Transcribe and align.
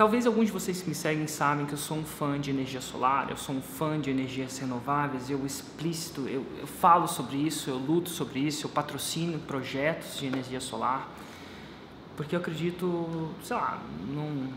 Talvez 0.00 0.26
alguns 0.26 0.46
de 0.46 0.52
vocês 0.52 0.80
que 0.80 0.88
me 0.88 0.94
seguem 0.94 1.26
sabem 1.26 1.66
que 1.66 1.74
eu 1.74 1.78
sou 1.78 1.98
um 1.98 2.04
fã 2.04 2.40
de 2.40 2.48
energia 2.48 2.80
solar, 2.80 3.28
eu 3.28 3.36
sou 3.36 3.54
um 3.54 3.60
fã 3.60 4.00
de 4.00 4.08
energias 4.08 4.56
renováveis, 4.56 5.28
eu 5.28 5.44
explícito, 5.44 6.22
eu, 6.22 6.42
eu 6.58 6.66
falo 6.66 7.06
sobre 7.06 7.36
isso, 7.36 7.68
eu 7.68 7.76
luto 7.76 8.08
sobre 8.08 8.40
isso, 8.40 8.64
eu 8.64 8.70
patrocino 8.70 9.38
projetos 9.40 10.18
de 10.18 10.24
energia 10.24 10.58
solar, 10.58 11.06
porque 12.16 12.34
eu 12.34 12.40
acredito, 12.40 13.28
sei 13.42 13.54
lá, 13.54 13.78
não 14.14 14.48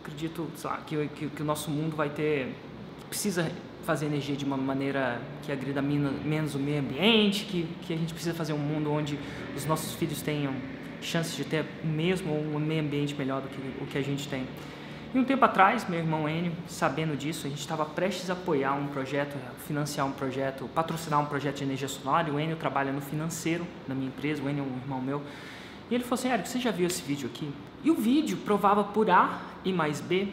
acredito, 0.00 0.48
sei 0.56 0.68
lá, 0.68 0.78
que, 0.78 1.08
que, 1.14 1.28
que 1.28 1.42
o 1.42 1.44
nosso 1.44 1.70
mundo 1.70 1.94
vai 1.94 2.10
ter, 2.10 2.52
precisa 3.08 3.52
fazer 3.84 4.06
energia 4.06 4.34
de 4.34 4.44
uma 4.44 4.56
maneira 4.56 5.22
que 5.44 5.52
agrida 5.52 5.80
menos 5.80 6.56
o 6.56 6.58
meio 6.58 6.80
ambiente, 6.80 7.44
que, 7.44 7.68
que 7.82 7.94
a 7.94 7.96
gente 7.96 8.12
precisa 8.12 8.34
fazer 8.34 8.52
um 8.52 8.58
mundo 8.58 8.90
onde 8.90 9.16
os 9.56 9.64
nossos 9.64 9.94
filhos 9.94 10.20
tenham 10.22 10.52
chances 11.02 11.36
de 11.36 11.44
ter 11.44 11.64
mesmo 11.82 12.34
um 12.34 12.58
meio 12.58 12.80
ambiente 12.80 13.14
melhor 13.14 13.42
do 13.42 13.48
que 13.48 13.82
o 13.82 13.86
que 13.86 13.98
a 13.98 14.02
gente 14.02 14.28
tem. 14.28 14.46
E 15.14 15.18
um 15.18 15.24
tempo 15.24 15.44
atrás, 15.44 15.86
meu 15.86 15.98
irmão 15.98 16.26
Enio, 16.26 16.52
sabendo 16.66 17.14
disso, 17.14 17.46
a 17.46 17.50
gente 17.50 17.60
estava 17.60 17.84
prestes 17.84 18.30
a 18.30 18.32
apoiar 18.32 18.72
um 18.72 18.86
projeto, 18.86 19.36
financiar 19.66 20.06
um 20.06 20.12
projeto, 20.12 20.68
patrocinar 20.74 21.20
um 21.20 21.26
projeto 21.26 21.56
de 21.56 21.64
energia 21.64 21.88
solar. 21.88 22.26
O 22.30 22.40
Enio 22.40 22.56
trabalha 22.56 22.90
no 22.92 23.02
financeiro 23.02 23.66
da 23.86 23.94
minha 23.94 24.08
empresa, 24.08 24.42
o 24.42 24.48
Enio 24.48 24.64
é 24.64 24.66
um 24.66 24.76
irmão 24.78 25.02
meu. 25.02 25.22
E 25.90 25.94
ele 25.94 26.02
falou 26.02 26.14
assim: 26.14 26.30
Eric, 26.30 26.48
você 26.48 26.58
já 26.58 26.70
viu 26.70 26.86
esse 26.86 27.02
vídeo 27.02 27.28
aqui? 27.28 27.52
E 27.84 27.90
o 27.90 27.94
vídeo 27.94 28.38
provava 28.38 28.84
por 28.84 29.10
A 29.10 29.38
e 29.62 29.70
mais 29.70 30.00
B, 30.00 30.28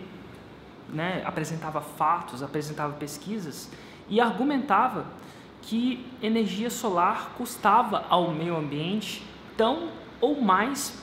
né, 0.87 1.23
apresentava 1.25 1.81
fatos, 1.81 2.41
apresentava 2.41 2.93
pesquisas 2.93 3.69
e 4.07 4.21
argumentava 4.21 5.05
que 5.61 6.05
energia 6.21 6.69
solar 6.69 7.33
custava 7.37 8.05
ao 8.09 8.31
meio 8.31 8.55
ambiente 8.55 9.25
tão 9.57 9.89
ou 10.21 10.41
mais 10.41 10.93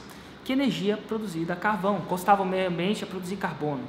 que 0.45 0.52
energia 0.52 0.97
produzida 0.97 1.55
a 1.55 1.56
carvão, 1.56 2.01
custava 2.02 2.43
o 2.43 2.47
meio 2.47 2.69
ambiente 2.69 3.02
a 3.02 3.06
produzir 3.06 3.37
carbono. 3.37 3.83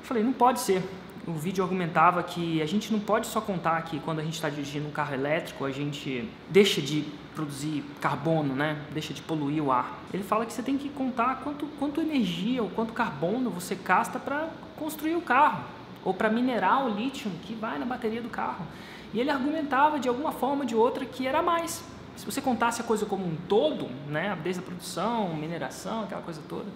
Eu 0.00 0.04
falei, 0.04 0.22
não 0.22 0.32
pode 0.32 0.60
ser. 0.60 0.82
O 1.26 1.32
vídeo 1.32 1.62
argumentava 1.62 2.22
que 2.22 2.60
a 2.62 2.66
gente 2.66 2.92
não 2.92 3.00
pode 3.00 3.26
só 3.26 3.40
contar 3.40 3.80
que 3.82 3.98
quando 4.00 4.20
a 4.20 4.22
gente 4.22 4.34
está 4.34 4.48
dirigindo 4.48 4.86
um 4.86 4.90
carro 4.90 5.14
elétrico 5.14 5.64
a 5.64 5.70
gente 5.70 6.28
deixa 6.48 6.80
de 6.80 7.04
produzir 7.34 7.84
carbono, 8.00 8.54
né? 8.54 8.80
deixa 8.92 9.12
de 9.12 9.22
poluir 9.22 9.62
o 9.62 9.70
ar. 9.70 9.98
Ele 10.12 10.22
fala 10.22 10.46
que 10.46 10.52
você 10.52 10.62
tem 10.62 10.78
que 10.78 10.88
contar 10.88 11.40
quanto, 11.42 11.66
quanto 11.78 12.00
energia 12.00 12.62
ou 12.62 12.70
quanto 12.70 12.92
carbono 12.92 13.50
você 13.50 13.74
gasta 13.74 14.18
para 14.18 14.48
construir 14.76 15.16
o 15.16 15.20
carro 15.20 15.64
ou 16.04 16.14
para 16.14 16.30
minerar 16.30 16.86
o 16.86 16.88
lítio 16.88 17.30
que 17.42 17.54
vai 17.54 17.78
na 17.78 17.84
bateria 17.84 18.22
do 18.22 18.28
carro. 18.28 18.64
E 19.12 19.20
ele 19.20 19.30
argumentava 19.30 19.98
de 19.98 20.08
alguma 20.08 20.32
forma 20.32 20.60
ou 20.60 20.64
de 20.64 20.74
outra 20.74 21.04
que 21.04 21.26
era 21.26 21.42
mais. 21.42 21.84
Se 22.16 22.24
você 22.24 22.40
contasse 22.40 22.80
a 22.80 22.84
coisa 22.84 23.06
como 23.06 23.26
um 23.26 23.36
todo, 23.48 23.88
né, 24.08 24.36
desde 24.42 24.60
a 24.60 24.64
produção, 24.64 25.34
mineração, 25.34 26.04
aquela 26.04 26.22
coisa 26.22 26.40
toda, 26.48 26.66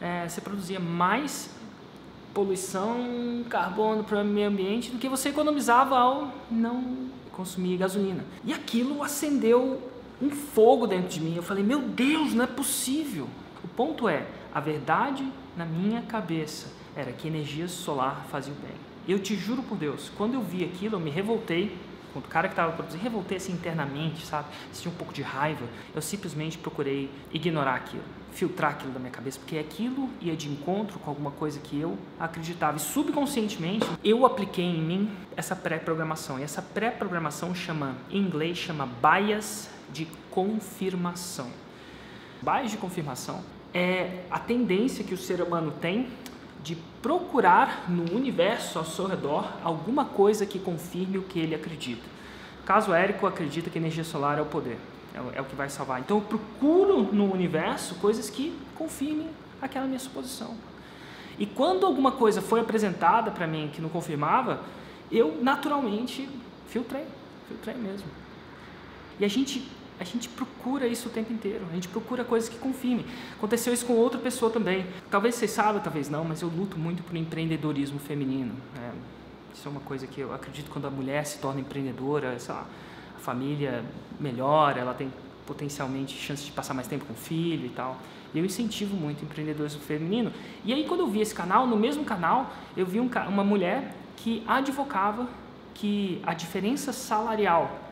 é, 0.00 0.28
você 0.28 0.40
produzia 0.40 0.80
mais 0.80 1.50
poluição, 2.34 3.44
carbono 3.48 4.02
para 4.02 4.20
o 4.20 4.24
meio 4.24 4.48
ambiente 4.48 4.90
do 4.90 4.98
que 4.98 5.08
você 5.08 5.28
economizava 5.28 5.96
ao 5.96 6.32
não 6.50 7.08
consumir 7.30 7.76
gasolina. 7.76 8.24
E 8.44 8.52
aquilo 8.52 9.02
acendeu 9.02 9.80
um 10.20 10.30
fogo 10.30 10.86
dentro 10.86 11.08
de 11.08 11.20
mim. 11.20 11.36
Eu 11.36 11.42
falei, 11.42 11.62
meu 11.62 11.80
Deus, 11.80 12.34
não 12.34 12.44
é 12.44 12.46
possível. 12.46 13.28
O 13.62 13.68
ponto 13.68 14.08
é, 14.08 14.26
a 14.52 14.60
verdade 14.60 15.26
na 15.56 15.64
minha 15.64 16.02
cabeça 16.02 16.72
era 16.96 17.12
que 17.12 17.28
energia 17.28 17.68
solar 17.68 18.26
fazia 18.30 18.52
o 18.52 18.56
bem. 18.56 18.76
Eu 19.06 19.18
te 19.18 19.36
juro 19.36 19.62
por 19.62 19.76
Deus, 19.76 20.10
quando 20.16 20.34
eu 20.34 20.42
vi 20.42 20.64
aquilo, 20.64 20.96
eu 20.96 21.00
me 21.00 21.10
revoltei 21.10 21.76
o 22.18 22.22
cara 22.22 22.48
que 22.48 22.52
estava 22.52 22.72
produzindo, 22.72 23.02
revoltei 23.02 23.36
assim 23.36 23.52
internamente, 23.52 24.24
sabe? 24.24 24.48
Senti 24.72 24.88
um 24.88 24.92
pouco 24.92 25.12
de 25.12 25.22
raiva. 25.22 25.64
Eu 25.94 26.02
simplesmente 26.02 26.58
procurei 26.58 27.10
ignorar 27.32 27.74
aquilo, 27.74 28.02
filtrar 28.32 28.72
aquilo 28.72 28.92
da 28.92 28.98
minha 28.98 29.10
cabeça, 29.10 29.38
porque 29.38 29.58
aquilo 29.58 30.08
ia 30.20 30.36
de 30.36 30.48
encontro 30.48 30.98
com 30.98 31.10
alguma 31.10 31.30
coisa 31.30 31.58
que 31.60 31.78
eu 31.78 31.98
acreditava. 32.18 32.76
E 32.76 32.80
subconscientemente, 32.80 33.86
eu 34.04 34.24
apliquei 34.24 34.64
em 34.64 34.80
mim 34.80 35.10
essa 35.36 35.56
pré-programação. 35.56 36.38
E 36.38 36.42
essa 36.42 36.62
pré-programação 36.62 37.54
chama, 37.54 37.96
em 38.10 38.18
inglês, 38.18 38.58
chama 38.58 38.86
bias 38.86 39.68
de 39.92 40.06
confirmação. 40.30 41.50
Bias 42.42 42.70
de 42.70 42.76
confirmação 42.76 43.42
é 43.72 44.24
a 44.30 44.38
tendência 44.38 45.02
que 45.04 45.14
o 45.14 45.18
ser 45.18 45.40
humano 45.42 45.72
tem 45.80 46.08
de 46.64 46.74
procurar 47.02 47.84
no 47.88 48.16
universo 48.16 48.78
ao 48.78 48.84
seu 48.84 49.06
redor 49.06 49.52
alguma 49.62 50.06
coisa 50.06 50.46
que 50.46 50.58
confirme 50.58 51.18
o 51.18 51.22
que 51.22 51.38
ele 51.38 51.54
acredita. 51.54 52.02
Caso 52.64 52.94
Érico 52.94 53.26
acredita 53.26 53.68
que 53.68 53.78
energia 53.78 54.02
solar 54.02 54.38
é 54.38 54.40
o 54.40 54.46
poder, 54.46 54.78
é 55.14 55.20
o, 55.20 55.32
é 55.34 55.40
o 55.42 55.44
que 55.44 55.54
vai 55.54 55.68
salvar. 55.68 56.00
Então 56.00 56.16
eu 56.16 56.22
procuro 56.22 57.02
no 57.02 57.30
universo 57.30 57.96
coisas 57.96 58.30
que 58.30 58.58
confirmem 58.74 59.28
aquela 59.60 59.86
minha 59.86 59.98
suposição. 59.98 60.56
E 61.38 61.44
quando 61.44 61.84
alguma 61.84 62.12
coisa 62.12 62.40
foi 62.40 62.60
apresentada 62.60 63.30
para 63.30 63.46
mim 63.46 63.70
que 63.72 63.82
não 63.82 63.90
confirmava, 63.90 64.62
eu 65.12 65.38
naturalmente 65.42 66.26
filtrei, 66.68 67.04
filtrei 67.46 67.74
mesmo. 67.74 68.08
E 69.20 69.24
a 69.24 69.28
gente 69.28 69.70
a 69.98 70.04
gente 70.04 70.28
procura 70.28 70.86
isso 70.86 71.08
o 71.08 71.10
tempo 71.10 71.32
inteiro, 71.32 71.64
a 71.70 71.74
gente 71.74 71.88
procura 71.88 72.24
coisas 72.24 72.48
que 72.48 72.58
confirmem. 72.58 73.04
Aconteceu 73.36 73.72
isso 73.72 73.86
com 73.86 73.94
outra 73.94 74.18
pessoa 74.18 74.50
também. 74.50 74.86
Talvez 75.10 75.36
vocês 75.36 75.50
saibam, 75.50 75.80
talvez 75.80 76.08
não, 76.08 76.24
mas 76.24 76.42
eu 76.42 76.48
luto 76.48 76.78
muito 76.78 77.02
por 77.02 77.16
empreendedorismo 77.16 77.98
feminino. 77.98 78.54
É, 78.76 78.90
isso 79.54 79.68
é 79.68 79.70
uma 79.70 79.80
coisa 79.80 80.06
que 80.06 80.20
eu 80.20 80.34
acredito 80.34 80.70
quando 80.70 80.86
a 80.86 80.90
mulher 80.90 81.24
se 81.24 81.38
torna 81.38 81.60
empreendedora, 81.60 82.36
lá, 82.48 82.66
a 83.16 83.20
família 83.20 83.84
melhora, 84.18 84.80
ela 84.80 84.94
tem 84.94 85.12
potencialmente 85.46 86.16
chance 86.16 86.44
de 86.44 86.50
passar 86.50 86.74
mais 86.74 86.88
tempo 86.88 87.04
com 87.04 87.12
o 87.12 87.16
filho 87.16 87.66
e 87.66 87.70
tal. 87.70 87.96
E 88.34 88.38
eu 88.38 88.44
incentivo 88.44 88.96
muito 88.96 89.24
empreendedorismo 89.24 89.80
feminino. 89.80 90.32
E 90.64 90.72
aí 90.72 90.84
quando 90.88 91.00
eu 91.00 91.06
vi 91.06 91.20
esse 91.20 91.34
canal, 91.34 91.66
no 91.68 91.76
mesmo 91.76 92.04
canal, 92.04 92.52
eu 92.76 92.84
vi 92.84 92.98
um, 92.98 93.08
uma 93.28 93.44
mulher 93.44 93.94
que 94.16 94.42
advocava 94.46 95.28
que 95.72 96.20
a 96.24 96.34
diferença 96.34 96.92
salarial 96.92 97.83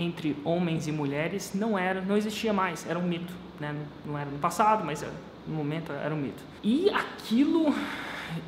entre 0.00 0.36
homens 0.44 0.86
e 0.86 0.92
mulheres 0.92 1.52
não 1.54 1.78
era, 1.78 2.00
não 2.00 2.16
existia 2.16 2.52
mais, 2.52 2.88
era 2.88 2.98
um 2.98 3.02
mito, 3.02 3.32
né? 3.58 3.74
Não 4.04 4.18
era 4.18 4.30
no 4.30 4.38
passado, 4.38 4.84
mas 4.84 5.04
no 5.46 5.54
momento 5.54 5.92
era 5.92 6.14
um 6.14 6.18
mito. 6.18 6.42
E 6.62 6.88
aquilo 6.90 7.74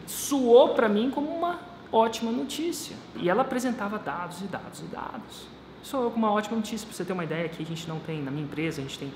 soou 0.06 0.70
para 0.70 0.88
mim 0.88 1.10
como 1.10 1.28
uma 1.28 1.60
ótima 1.92 2.32
notícia. 2.32 2.96
E 3.16 3.28
ela 3.28 3.42
apresentava 3.42 3.98
dados 3.98 4.40
e 4.40 4.44
dados 4.44 4.80
e 4.80 4.84
dados. 4.84 5.46
Soou 5.82 6.10
como 6.10 6.26
uma 6.26 6.32
ótima 6.32 6.56
notícia, 6.56 6.86
para 6.86 6.96
você 6.96 7.04
ter 7.04 7.12
uma 7.12 7.24
ideia 7.24 7.48
que 7.48 7.62
a 7.62 7.66
gente 7.66 7.88
não 7.88 7.98
tem 7.98 8.22
na 8.22 8.30
minha 8.30 8.44
empresa, 8.44 8.80
a 8.80 8.84
gente 8.84 8.98
tem 8.98 9.12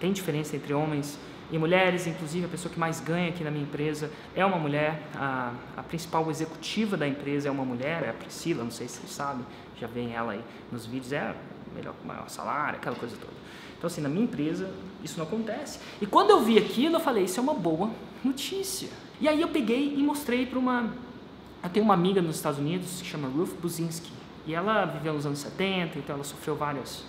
tem 0.00 0.12
diferença 0.12 0.56
entre 0.56 0.74
homens 0.74 1.18
e 1.50 1.58
mulheres, 1.58 2.06
inclusive 2.06 2.44
a 2.44 2.48
pessoa 2.48 2.72
que 2.72 2.78
mais 2.78 3.00
ganha 3.00 3.28
aqui 3.28 3.44
na 3.44 3.50
minha 3.50 3.62
empresa 3.62 4.10
é 4.34 4.44
uma 4.44 4.58
mulher, 4.58 5.00
a, 5.14 5.52
a 5.76 5.82
principal 5.82 6.28
executiva 6.28 6.96
da 6.96 7.06
empresa 7.06 7.48
é 7.48 7.50
uma 7.50 7.64
mulher, 7.64 8.02
é 8.02 8.10
a 8.10 8.12
Priscila, 8.12 8.64
não 8.64 8.70
sei 8.70 8.88
se 8.88 8.98
vocês 8.98 9.12
sabem, 9.12 9.46
já 9.78 9.86
vem 9.86 10.12
ela 10.12 10.32
aí 10.32 10.40
nos 10.72 10.84
vídeos, 10.84 11.12
é 11.12 11.34
melhor, 11.76 11.94
maior 12.04 12.28
salário, 12.28 12.78
aquela 12.78 12.96
coisa 12.96 13.16
toda. 13.16 13.32
Então, 13.76 13.86
assim, 13.86 14.00
na 14.00 14.08
minha 14.08 14.24
empresa, 14.24 14.70
isso 15.04 15.18
não 15.18 15.26
acontece. 15.26 15.78
E 16.00 16.06
quando 16.06 16.30
eu 16.30 16.40
vi 16.40 16.58
aquilo, 16.58 16.96
eu 16.96 17.00
falei, 17.00 17.24
isso 17.24 17.38
é 17.38 17.42
uma 17.42 17.54
boa 17.54 17.90
notícia. 18.24 18.88
E 19.20 19.28
aí 19.28 19.40
eu 19.40 19.48
peguei 19.48 19.94
e 19.94 20.02
mostrei 20.02 20.46
para 20.46 20.58
uma... 20.58 20.90
Eu 21.62 21.70
tenho 21.70 21.84
uma 21.84 21.94
amiga 21.94 22.22
nos 22.22 22.36
Estados 22.36 22.58
Unidos 22.58 23.00
que 23.00 23.06
chama 23.06 23.28
Ruth 23.28 23.54
Buzinski. 23.60 24.10
E 24.46 24.54
ela 24.54 24.84
viveu 24.84 25.14
nos 25.14 25.26
anos 25.26 25.40
70, 25.40 25.98
então 25.98 26.14
ela 26.14 26.24
sofreu 26.24 26.54
vários 26.54 27.04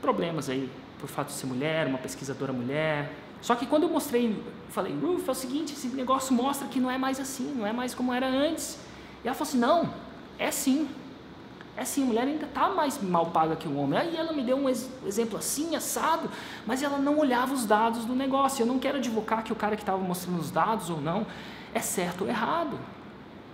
problemas 0.00 0.48
aí 0.48 0.68
por 0.98 1.08
fato 1.08 1.28
de 1.28 1.34
ser 1.34 1.46
mulher, 1.46 1.86
uma 1.86 1.98
pesquisadora 1.98 2.52
mulher. 2.52 3.12
Só 3.40 3.54
que 3.54 3.66
quando 3.66 3.84
eu 3.84 3.88
mostrei, 3.88 4.40
falei, 4.68 4.94
Ruth, 4.94 5.26
é 5.26 5.30
o 5.30 5.34
seguinte, 5.34 5.72
esse 5.72 5.88
negócio 5.88 6.34
mostra 6.34 6.68
que 6.68 6.78
não 6.78 6.90
é 6.90 6.98
mais 6.98 7.18
assim, 7.18 7.52
não 7.56 7.66
é 7.66 7.72
mais 7.72 7.94
como 7.94 8.12
era 8.12 8.28
antes. 8.28 8.78
E 9.24 9.28
ela 9.28 9.34
falou 9.34 9.48
assim, 9.48 9.58
não, 9.58 9.92
é 10.38 10.50
sim. 10.50 10.88
É 11.76 11.82
assim, 11.82 12.02
a 12.02 12.06
mulher 12.06 12.24
ainda 12.24 12.44
está 12.44 12.68
mais 12.68 13.02
mal 13.02 13.26
paga 13.26 13.56
que 13.56 13.66
o 13.66 13.76
homem. 13.76 13.98
Aí 13.98 14.16
ela 14.16 14.32
me 14.32 14.42
deu 14.42 14.56
um 14.56 14.68
ex 14.68 14.90
exemplo 15.06 15.38
assim, 15.38 15.74
assado, 15.74 16.28
mas 16.66 16.82
ela 16.82 16.98
não 16.98 17.18
olhava 17.18 17.54
os 17.54 17.64
dados 17.64 18.04
do 18.04 18.14
negócio. 18.14 18.62
Eu 18.62 18.66
não 18.66 18.78
quero 18.78 18.98
advocar 18.98 19.42
que 19.42 19.52
o 19.52 19.56
cara 19.56 19.74
que 19.74 19.82
estava 19.82 19.98
mostrando 19.98 20.38
os 20.38 20.50
dados 20.50 20.90
ou 20.90 21.00
não 21.00 21.26
é 21.74 21.80
certo 21.80 22.22
ou 22.22 22.28
errado. 22.28 22.78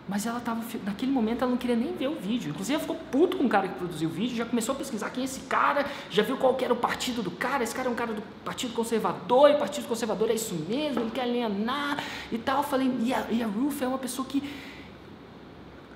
Mas 0.09 0.25
ela 0.25 0.38
estava, 0.38 0.62
naquele 0.85 1.12
momento, 1.12 1.43
ela 1.43 1.50
não 1.50 1.59
queria 1.59 1.76
nem 1.76 1.93
ver 1.93 2.09
o 2.09 2.15
vídeo. 2.15 2.49
Inclusive, 2.49 2.73
ela 2.73 2.81
ficou 2.81 2.97
puto 3.12 3.37
com 3.37 3.44
o 3.44 3.49
cara 3.49 3.69
que 3.69 3.75
produziu 3.75 4.09
o 4.09 4.12
vídeo, 4.12 4.35
já 4.37 4.47
começou 4.47 4.75
a 4.75 4.79
pesquisar 4.79 5.11
quem 5.11 5.20
é 5.20 5.25
esse 5.26 5.41
cara, 5.41 5.85
já 6.09 6.23
viu 6.23 6.38
qual 6.38 6.56
era 6.62 6.73
o 6.73 6.76
partido 6.76 7.23
do 7.23 7.31
cara. 7.31 7.62
Esse 7.62 7.75
cara 7.75 7.88
é 7.88 7.93
um 7.93 7.94
cara 7.94 8.15
do 8.15 8.23
Partido 8.43 8.73
Conservador, 8.73 9.50
e 9.50 9.59
Partido 9.59 9.87
Conservador 9.87 10.31
é 10.31 10.35
isso 10.35 10.55
mesmo, 10.67 11.03
ele 11.03 11.11
quer 11.11 11.25
alienar 11.25 12.03
e 12.32 12.38
tal. 12.38 12.59
Eu 12.59 12.62
falei, 12.62 12.91
e 13.00 13.12
a, 13.12 13.26
e 13.31 13.43
a 13.43 13.47
Ruth 13.47 13.82
é 13.82 13.87
uma 13.87 13.99
pessoa 13.99 14.26
que 14.26 14.43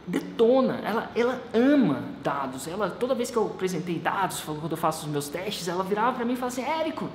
detona, 0.06 0.80
ela, 0.84 1.10
ela 1.14 1.40
ama 1.54 2.02
dados. 2.22 2.66
Ela, 2.66 2.90
toda 2.90 3.14
vez 3.14 3.30
que 3.30 3.36
eu 3.36 3.46
apresentei 3.46 3.98
dados, 3.98 4.40
quando 4.40 4.70
eu 4.70 4.76
faço 4.76 5.06
os 5.06 5.12
meus 5.12 5.28
testes, 5.28 5.68
ela 5.68 5.84
virava 5.84 6.16
para 6.16 6.24
mim 6.24 6.32
e 6.32 6.36
falava 6.36 6.60
assim, 6.60 6.68
Érico, 6.68 7.08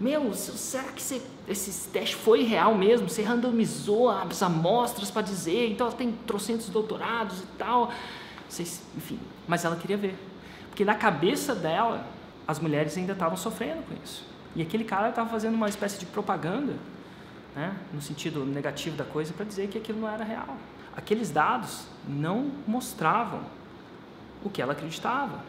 meu, 0.00 0.32
será 0.32 0.84
que 0.84 1.02
você, 1.02 1.20
esse 1.46 1.90
teste 1.90 2.16
foi 2.16 2.42
real 2.42 2.74
mesmo? 2.74 3.08
Você 3.08 3.22
randomizou 3.22 4.08
as 4.08 4.42
amostras 4.42 5.10
para 5.10 5.20
dizer, 5.20 5.70
então 5.70 5.86
ela 5.86 5.96
tem 5.96 6.12
trocentos 6.26 6.70
doutorados 6.70 7.40
e 7.40 7.46
tal. 7.58 7.92
Vocês, 8.48 8.82
enfim, 8.96 9.20
mas 9.46 9.64
ela 9.64 9.76
queria 9.76 9.98
ver. 9.98 10.16
Porque 10.70 10.84
na 10.86 10.94
cabeça 10.94 11.54
dela, 11.54 12.06
as 12.48 12.58
mulheres 12.58 12.96
ainda 12.96 13.12
estavam 13.12 13.36
sofrendo 13.36 13.82
com 13.82 13.94
isso. 14.02 14.24
E 14.56 14.62
aquele 14.62 14.84
cara 14.84 15.10
estava 15.10 15.28
fazendo 15.28 15.54
uma 15.54 15.68
espécie 15.68 15.98
de 15.98 16.06
propaganda 16.06 16.72
né, 17.54 17.76
no 17.92 18.00
sentido 18.00 18.44
negativo 18.44 18.96
da 18.96 19.04
coisa, 19.04 19.32
para 19.34 19.44
dizer 19.44 19.68
que 19.68 19.76
aquilo 19.76 20.00
não 20.00 20.08
era 20.08 20.24
real. 20.24 20.56
Aqueles 20.96 21.30
dados 21.30 21.86
não 22.08 22.50
mostravam 22.66 23.40
o 24.44 24.50
que 24.50 24.60
ela 24.60 24.72
acreditava. 24.72 25.40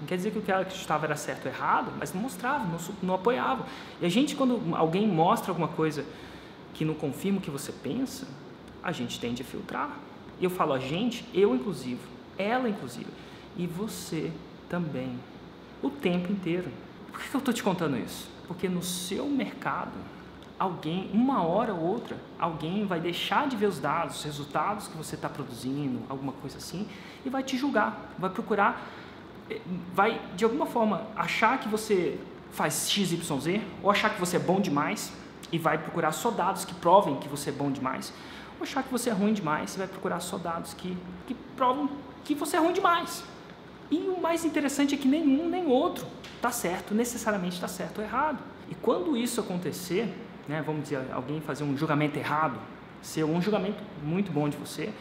Não 0.00 0.06
quer 0.06 0.16
dizer 0.16 0.32
que 0.32 0.38
o 0.38 0.42
que 0.42 0.50
ela 0.50 0.62
acreditava 0.62 1.06
era 1.06 1.16
certo 1.16 1.46
ou 1.46 1.52
errado, 1.52 1.92
mas 1.98 2.12
não 2.12 2.20
mostrava, 2.20 2.64
não, 2.64 2.78
não 3.02 3.14
apoiava. 3.14 3.64
E 4.00 4.06
a 4.06 4.08
gente, 4.08 4.34
quando 4.34 4.74
alguém 4.74 5.06
mostra 5.06 5.52
alguma 5.52 5.68
coisa 5.68 6.04
que 6.74 6.84
não 6.84 6.94
confirma 6.94 7.38
o 7.38 7.40
que 7.40 7.50
você 7.50 7.70
pensa, 7.70 8.26
a 8.82 8.90
gente 8.90 9.20
tende 9.20 9.42
a 9.42 9.44
filtrar. 9.44 9.96
Eu 10.40 10.50
falo 10.50 10.72
a 10.72 10.78
gente, 10.78 11.24
eu 11.32 11.54
inclusive, 11.54 12.00
ela 12.36 12.68
inclusive, 12.68 13.06
e 13.56 13.66
você 13.66 14.32
também, 14.68 15.18
o 15.80 15.90
tempo 15.90 16.32
inteiro. 16.32 16.70
Por 17.12 17.20
que 17.20 17.34
eu 17.34 17.38
estou 17.38 17.54
te 17.54 17.62
contando 17.62 17.96
isso? 17.96 18.28
Porque 18.48 18.68
no 18.68 18.82
seu 18.82 19.26
mercado, 19.26 19.92
alguém, 20.62 21.10
uma 21.12 21.42
hora 21.42 21.74
ou 21.74 21.80
outra, 21.80 22.16
alguém 22.38 22.86
vai 22.86 23.00
deixar 23.00 23.48
de 23.48 23.56
ver 23.56 23.66
os 23.66 23.80
dados, 23.80 24.18
os 24.18 24.24
resultados 24.24 24.86
que 24.86 24.96
você 24.96 25.16
está 25.16 25.28
produzindo, 25.28 26.00
alguma 26.08 26.32
coisa 26.34 26.58
assim, 26.58 26.86
e 27.26 27.28
vai 27.28 27.42
te 27.42 27.56
julgar, 27.58 28.12
vai 28.16 28.30
procurar, 28.30 28.80
eh, 29.50 29.60
vai 29.92 30.20
de 30.36 30.44
alguma 30.44 30.64
forma 30.64 31.04
achar 31.16 31.58
que 31.58 31.68
você 31.68 32.16
faz 32.52 32.88
XYZ, 32.88 33.60
ou 33.82 33.90
achar 33.90 34.10
que 34.10 34.20
você 34.20 34.36
é 34.36 34.38
bom 34.38 34.60
demais, 34.60 35.12
e 35.50 35.58
vai 35.58 35.76
procurar 35.76 36.12
só 36.12 36.30
dados 36.30 36.64
que 36.64 36.74
provem 36.74 37.16
que 37.16 37.28
você 37.28 37.50
é 37.50 37.52
bom 37.52 37.72
demais, 37.72 38.12
ou 38.56 38.62
achar 38.62 38.84
que 38.84 38.92
você 38.92 39.10
é 39.10 39.12
ruim 39.12 39.32
demais, 39.32 39.70
você 39.70 39.78
vai 39.78 39.88
procurar 39.88 40.20
só 40.20 40.38
dados 40.38 40.74
que, 40.74 40.96
que 41.26 41.34
provam 41.56 41.90
que 42.24 42.36
você 42.36 42.56
é 42.56 42.60
ruim 42.60 42.72
demais. 42.72 43.24
E 43.90 43.96
o 43.96 44.20
mais 44.20 44.44
interessante 44.44 44.94
é 44.94 44.98
que 44.98 45.08
nenhum 45.08 45.48
nem 45.48 45.66
outro 45.66 46.06
está 46.36 46.52
certo, 46.52 46.94
necessariamente 46.94 47.56
está 47.56 47.66
certo 47.66 47.98
ou 47.98 48.04
errado. 48.04 48.38
E 48.70 48.76
quando 48.76 49.16
isso 49.16 49.40
acontecer, 49.40 50.08
né, 50.48 50.62
vamos 50.64 50.84
dizer, 50.84 51.00
alguém 51.12 51.40
fazer 51.40 51.64
um 51.64 51.76
julgamento 51.76 52.18
errado, 52.18 52.58
ser 53.00 53.24
um 53.24 53.40
julgamento 53.40 53.82
muito 54.02 54.30
bom 54.30 54.48
de 54.48 54.56
você, 54.56 54.92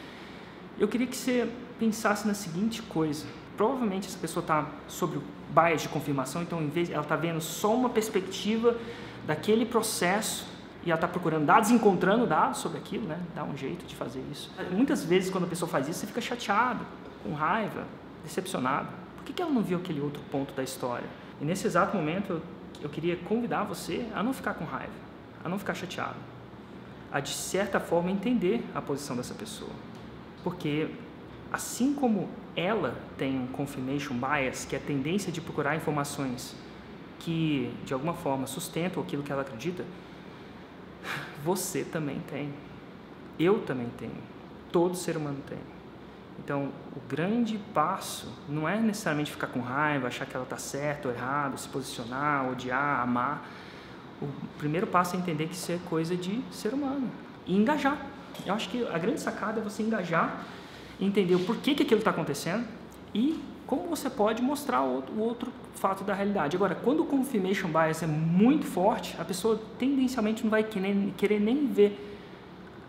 eu 0.80 0.88
queria 0.88 1.08
que 1.08 1.16
você 1.16 1.50
pensasse 1.80 2.28
na 2.28 2.34
seguinte 2.34 2.82
coisa. 2.82 3.26
Provavelmente 3.58 4.08
essa 4.08 4.18
pessoa 4.18 4.42
está 4.42 4.68
sobre 4.88 5.18
o 5.18 5.24
bias 5.54 5.82
de 5.82 5.90
confirmação, 5.90 6.42
então 6.42 6.62
em 6.62 6.70
vez 6.70 6.90
ela 6.90 7.04
está 7.04 7.16
vendo 7.16 7.42
só 7.42 7.74
uma 7.76 7.90
perspectiva 7.90 8.76
daquele 9.28 9.66
processo 9.66 10.48
e 10.84 10.90
ela 10.90 10.98
está 10.98 11.08
procurando 11.08 11.46
dados, 11.46 11.70
encontrando 11.70 12.26
dados 12.26 12.60
sobre 12.60 12.80
aquilo, 12.80 13.08
né? 13.08 13.20
Dá 13.36 13.44
um 13.44 13.56
jeito 13.56 13.86
de 13.86 13.96
fazer 13.96 14.24
isso. 14.32 14.52
Muitas 14.72 15.04
vezes 15.04 15.30
quando 15.30 15.44
a 15.44 15.48
pessoa 15.48 15.70
faz 15.70 15.88
isso, 15.88 16.00
você 16.00 16.08
fica 16.08 16.22
chateado, 16.22 16.86
com 17.24 17.34
raiva, 17.34 17.86
decepcionado. 18.24 18.88
Por 19.18 19.26
que, 19.26 19.34
que 19.34 19.42
ela 19.42 19.52
não 19.52 19.62
viu 19.62 19.78
aquele 19.78 20.02
outro 20.02 20.22
ponto 20.32 20.54
da 20.54 20.64
história? 20.64 21.06
E 21.40 21.46
nesse 21.46 21.68
exato 21.68 21.96
momento 21.96 22.32
eu, 22.32 22.42
eu 22.84 22.90
queria 22.90 23.16
convidar 23.16 23.64
você 23.64 24.06
a 24.16 24.24
não 24.24 24.34
ficar 24.34 24.56
com 24.56 24.66
raiva, 24.66 24.92
a 25.44 25.50
não 25.50 25.60
ficar 25.60 25.74
chateado, 25.74 26.18
a 27.12 27.20
de 27.20 27.34
certa 27.34 27.80
forma 27.80 28.10
entender 28.10 28.64
a 28.74 28.82
posição 28.82 29.16
dessa 29.16 29.34
pessoa. 29.34 29.72
Porque 30.44 30.90
assim 31.52 31.94
como 31.94 32.30
ela 32.56 32.96
tem 33.18 33.40
um 33.40 33.48
confirmation 33.48 34.16
bias, 34.16 34.66
que 34.66 34.76
é 34.76 34.80
a 34.80 34.82
tendência 34.82 35.32
de 35.32 35.42
procurar 35.42 35.76
informações 35.76 36.56
que 37.20 37.74
de 37.86 37.94
alguma 37.94 38.14
forma 38.14 38.48
sustentam 38.48 39.02
aquilo 39.02 39.24
que 39.24 39.32
ela 39.32 39.42
acredita, 39.42 39.86
você 41.44 41.84
também 41.84 42.20
tem. 42.30 42.52
Eu 43.40 43.60
também 43.60 43.90
tenho. 43.98 44.18
Todo 44.72 44.96
ser 44.96 45.18
humano 45.18 45.40
tem. 45.48 45.58
Então, 46.44 46.72
o 46.96 47.00
grande 47.08 47.60
passo 47.74 48.32
não 48.50 48.68
é 48.68 48.80
necessariamente 48.80 49.32
ficar 49.32 49.48
com 49.48 49.60
raiva, 49.60 50.08
achar 50.08 50.26
que 50.26 50.36
ela 50.36 50.44
está 50.44 50.58
certa 50.58 51.08
ou 51.08 51.14
errado, 51.14 51.58
se 51.58 51.68
posicionar, 51.68 52.50
odiar, 52.50 53.02
amar. 53.02 53.48
O 54.22 54.28
primeiro 54.60 54.86
passo 54.86 55.16
é 55.16 55.20
entender 55.20 55.48
que 55.48 55.56
isso 55.56 55.72
é 55.72 55.80
coisa 55.90 56.16
de 56.16 56.42
ser 56.52 56.74
humano 56.74 57.10
e 57.48 57.56
engajar. 57.56 57.98
Eu 58.46 58.54
acho 58.54 58.70
que 58.70 58.86
a 58.88 58.98
grande 58.98 59.20
sacada 59.20 59.60
é 59.60 59.64
você 59.64 59.82
engajar, 59.82 60.46
entender 61.00 61.36
o 61.36 61.40
porquê 61.40 61.74
que 61.74 61.84
aquilo 61.84 62.00
está 62.00 62.12
acontecendo 62.12 62.66
e 63.14 63.44
como 63.66 63.88
você 63.88 64.10
pode 64.10 64.42
mostrar 64.42 64.82
o 64.84 65.20
outro, 65.20 65.52
fato 65.76 66.04
da 66.04 66.14
realidade. 66.14 66.56
Agora, 66.56 66.76
quando 66.76 67.02
o 67.02 67.06
confirmation 67.06 67.70
bias 67.70 68.04
é 68.04 68.08
muito 68.08 68.66
forte, 68.66 69.16
a 69.18 69.24
pessoa 69.24 69.60
tendencialmente 69.80 70.44
não 70.44 70.52
vai 70.52 70.64
querer, 70.64 71.40
nem 71.40 71.68
ver 71.68 72.10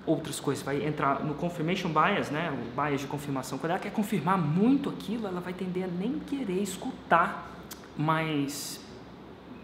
outras 0.04 0.40
coisas, 0.40 0.64
vai 0.64 0.84
entrar 0.84 1.24
no 1.24 1.34
confirmation 1.34 1.88
bias, 1.88 2.30
né, 2.30 2.52
o 2.52 2.80
bias 2.80 3.00
de 3.00 3.06
confirmação. 3.06 3.58
Quando 3.58 3.70
ela 3.70 3.78
quer 3.78 3.92
confirmar 3.92 4.36
muito 4.36 4.90
aquilo, 4.90 5.28
ela 5.28 5.40
vai 5.40 5.52
tender 5.52 5.84
a 5.84 5.86
nem 5.86 6.18
querer 6.18 6.60
escutar, 6.60 7.48
mas 7.96 8.80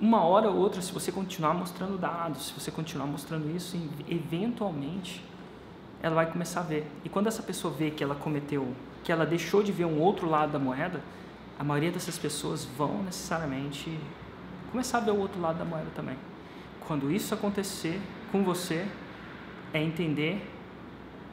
uma 0.01 0.23
hora 0.23 0.49
ou 0.49 0.57
outra, 0.57 0.81
se 0.81 0.93
você 0.93 1.11
continuar 1.11 1.55
mostrando 1.55 1.99
dados, 1.99 2.49
se 2.49 2.53
você 2.53 2.71
continuar 2.71 3.07
mostrando 3.07 3.55
isso, 3.55 3.77
eventualmente 4.09 5.25
ela 6.01 6.15
vai 6.15 6.31
começar 6.31 6.61
a 6.61 6.65
ver. 6.65 6.87
E 7.05 7.09
quando 7.09 7.27
essa 7.27 7.43
pessoa 7.43 7.75
vê 7.75 7.91
que 7.91 8.05
ela 8.05 8.15
cometeu, 8.15 8.73
que 9.03 9.11
ela 9.11 9.27
deixou 9.27 9.63
de 9.63 9.73
ver 9.73 9.85
um 9.85 10.01
outro 10.01 10.29
lado 10.29 10.53
da 10.53 10.59
moeda, 10.59 11.03
a 11.59 11.65
maioria 11.65 11.91
dessas 11.91 12.17
pessoas 12.17 12.65
vão 12.65 13.03
necessariamente 13.03 13.99
começar 14.71 14.99
a 14.99 15.01
ver 15.01 15.11
o 15.11 15.19
outro 15.19 15.41
lado 15.41 15.59
da 15.59 15.65
moeda 15.65 15.89
também. 15.95 16.17
Quando 16.87 17.11
isso 17.11 17.35
acontecer 17.35 18.01
com 18.31 18.45
você, 18.45 18.87
é 19.73 19.83
entender 19.83 20.49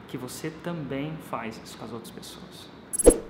que 0.08 0.18
você 0.18 0.50
também 0.50 1.16
faz 1.30 1.60
isso 1.64 1.78
com 1.78 1.84
as 1.84 1.92
outras 1.92 2.10
pessoas. 2.10 3.25